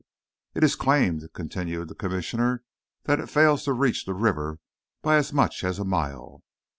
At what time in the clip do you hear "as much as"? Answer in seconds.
5.17-5.77